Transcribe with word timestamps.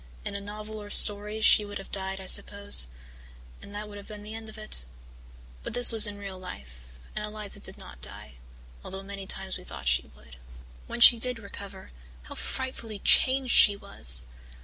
In 0.25 0.33
a 0.33 0.41
novel 0.41 0.81
or 0.81 0.89
story 0.89 1.41
she 1.41 1.63
would 1.63 1.77
have 1.77 1.91
died, 1.91 2.19
I 2.19 2.25
suppose, 2.25 2.87
and 3.61 3.75
that 3.75 3.87
would 3.87 3.99
have 3.99 4.07
been 4.07 4.23
the 4.23 4.33
end 4.33 4.49
of 4.49 4.57
it. 4.57 4.83
But 5.61 5.75
this 5.75 5.91
was 5.91 6.07
in 6.07 6.17
real 6.17 6.39
life, 6.39 6.87
and 7.15 7.23
Eliza 7.23 7.59
did 7.59 7.77
not 7.77 8.01
die, 8.01 8.33
although 8.83 9.03
many 9.03 9.27
times 9.27 9.59
we 9.59 9.63
thought 9.63 9.87
she 9.87 10.07
would. 10.15 10.37
"When 10.87 11.01
she 11.01 11.19
did 11.19 11.37
recover, 11.37 11.91
how 12.23 12.33
frightfully 12.33 12.97
changed 12.97 13.53
she 13.53 13.75
was! 13.77 14.25